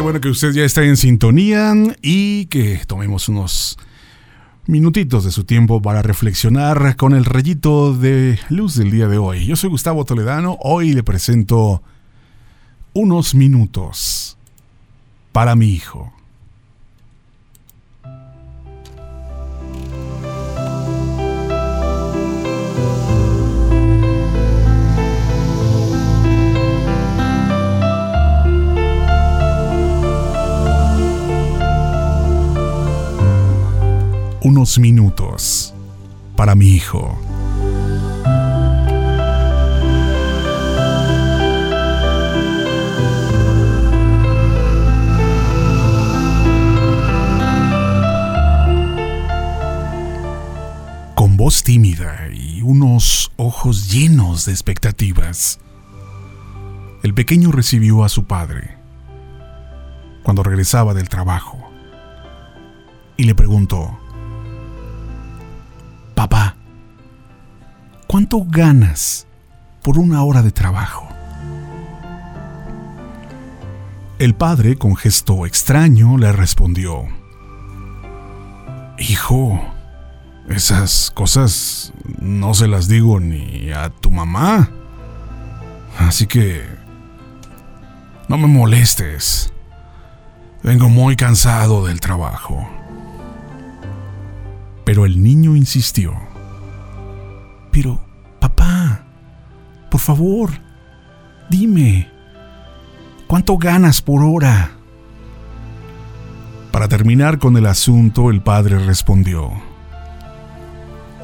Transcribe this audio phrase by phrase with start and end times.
[0.00, 3.76] Qué bueno que usted ya está en sintonía y que tomemos unos
[4.66, 9.44] minutitos de su tiempo para reflexionar con el rayito de luz del día de hoy.
[9.44, 11.82] Yo soy Gustavo Toledano, hoy le presento
[12.94, 14.38] unos minutos
[15.32, 16.10] para mi hijo.
[34.42, 35.74] Unos minutos
[36.36, 37.18] para mi hijo.
[51.14, 55.58] Con voz tímida y unos ojos llenos de expectativas,
[57.02, 58.76] el pequeño recibió a su padre
[60.22, 61.58] cuando regresaba del trabajo
[63.18, 63.98] y le preguntó,
[68.10, 69.28] ¿cuánto ganas
[69.84, 71.06] por una hora de trabajo?
[74.18, 77.04] El padre, con gesto extraño, le respondió,
[78.98, 79.60] Hijo,
[80.48, 84.70] esas cosas no se las digo ni a tu mamá.
[85.96, 86.64] Así que...
[88.28, 89.52] No me molestes.
[90.64, 92.68] Vengo muy cansado del trabajo.
[94.84, 96.30] Pero el niño insistió.
[97.70, 98.00] Pero,
[98.40, 99.04] papá,
[99.90, 100.50] por favor,
[101.48, 102.08] dime,
[103.26, 104.72] ¿cuánto ganas por hora?
[106.72, 109.50] Para terminar con el asunto, el padre respondió.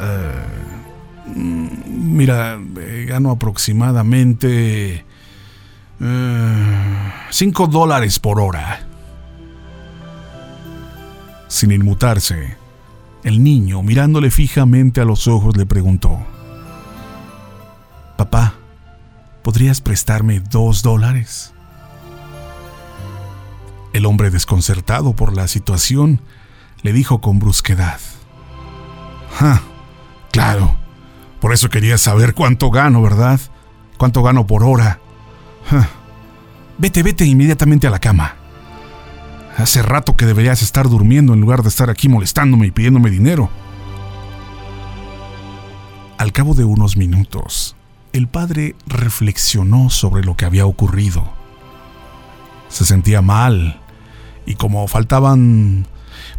[0.00, 5.04] Eh, mira, eh, gano aproximadamente...
[6.04, 8.80] Eh, cinco dólares por hora.
[11.48, 12.56] Sin inmutarse,
[13.24, 16.18] el niño, mirándole fijamente a los ojos, le preguntó,
[19.52, 21.52] ¿podrías prestarme dos dólares?
[23.92, 26.22] El hombre, desconcertado por la situación,
[26.80, 28.00] le dijo con brusquedad.
[30.30, 30.74] Claro,
[31.38, 33.38] por eso quería saber cuánto gano, ¿verdad?
[33.98, 35.00] ¿Cuánto gano por hora?
[36.78, 38.36] Vete, vete inmediatamente a la cama.
[39.58, 43.50] Hace rato que deberías estar durmiendo en lugar de estar aquí molestándome y pidiéndome dinero.
[46.16, 47.76] Al cabo de unos minutos,
[48.12, 51.32] el padre reflexionó sobre lo que había ocurrido.
[52.68, 53.80] Se sentía mal
[54.46, 55.86] y como faltaban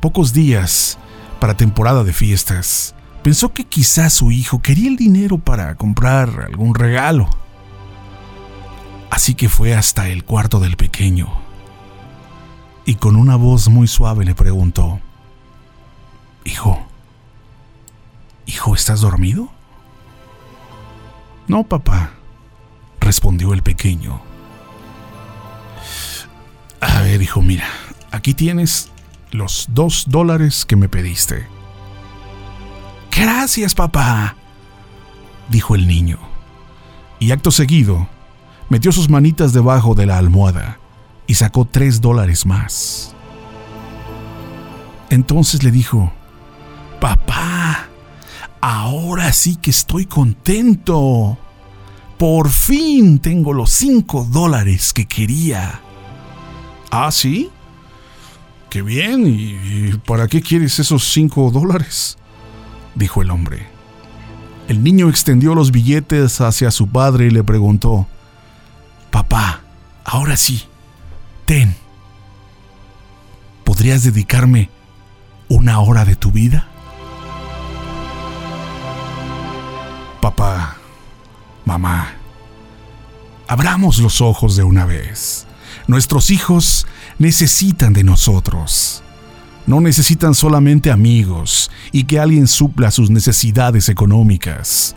[0.00, 0.98] pocos días
[1.40, 6.74] para temporada de fiestas, pensó que quizás su hijo quería el dinero para comprar algún
[6.74, 7.28] regalo.
[9.10, 11.28] Así que fue hasta el cuarto del pequeño
[12.84, 15.00] y con una voz muy suave le preguntó,
[16.44, 16.86] Hijo,
[18.46, 19.52] Hijo, ¿estás dormido?
[21.50, 22.12] No, papá,
[23.00, 24.20] respondió el pequeño.
[26.80, 27.66] A ver, hijo, mira,
[28.12, 28.92] aquí tienes
[29.32, 31.48] los dos dólares que me pediste.
[33.10, 34.36] Gracias, papá,
[35.48, 36.20] dijo el niño.
[37.18, 38.06] Y acto seguido,
[38.68, 40.78] metió sus manitas debajo de la almohada
[41.26, 43.12] y sacó tres dólares más.
[45.10, 46.12] Entonces le dijo,
[48.60, 51.38] ahora sí que estoy contento.
[52.18, 55.80] Por fin tengo los cinco dólares que quería.
[56.90, 57.50] ¿Ah, sí?
[58.68, 59.26] Qué bien.
[59.26, 62.18] ¿Y para qué quieres esos cinco dólares?
[62.94, 63.66] dijo el hombre.
[64.68, 68.06] El niño extendió los billetes hacia su padre y le preguntó,
[69.10, 69.62] Papá,
[70.04, 70.62] ahora sí,
[73.64, 74.70] ¿podrías dedicarme
[75.48, 76.68] una hora de tu vida?
[80.30, 80.76] Papá,
[81.64, 82.12] mamá,
[83.48, 85.48] abramos los ojos de una vez.
[85.88, 86.86] Nuestros hijos
[87.18, 89.02] necesitan de nosotros.
[89.66, 94.94] No necesitan solamente amigos y que alguien supla sus necesidades económicas.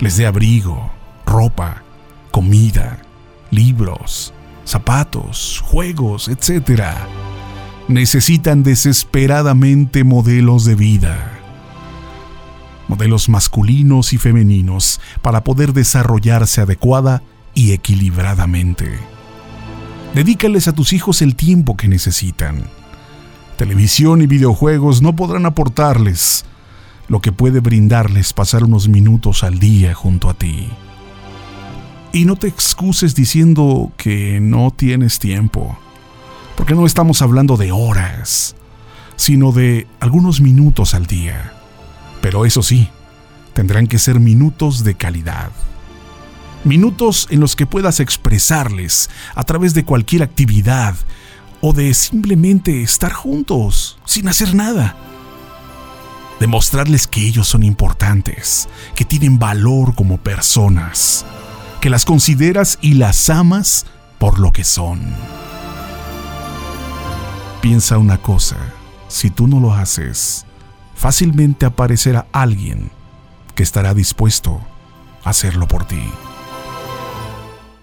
[0.00, 0.90] Les dé abrigo,
[1.26, 1.82] ropa,
[2.30, 3.02] comida,
[3.50, 4.32] libros,
[4.64, 6.94] zapatos, juegos, etc.
[7.88, 11.41] Necesitan desesperadamente modelos de vida.
[12.92, 17.22] Modelos masculinos y femeninos para poder desarrollarse adecuada
[17.54, 18.98] y equilibradamente.
[20.14, 22.64] Dedícales a tus hijos el tiempo que necesitan.
[23.56, 26.44] Televisión y videojuegos no podrán aportarles
[27.08, 30.68] lo que puede brindarles pasar unos minutos al día junto a ti.
[32.12, 35.78] Y no te excuses diciendo que no tienes tiempo.
[36.58, 38.54] Porque no estamos hablando de horas,
[39.16, 41.54] sino de algunos minutos al día.
[42.22, 42.88] Pero eso sí,
[43.52, 45.50] tendrán que ser minutos de calidad.
[46.64, 50.94] Minutos en los que puedas expresarles a través de cualquier actividad
[51.60, 54.96] o de simplemente estar juntos sin hacer nada.
[56.38, 61.26] Demostrarles que ellos son importantes, que tienen valor como personas,
[61.80, 63.86] que las consideras y las amas
[64.18, 65.14] por lo que son.
[67.60, 68.56] Piensa una cosa,
[69.08, 70.46] si tú no lo haces,
[71.02, 72.92] fácilmente aparecerá alguien
[73.56, 74.60] que estará dispuesto
[75.24, 76.00] a hacerlo por ti.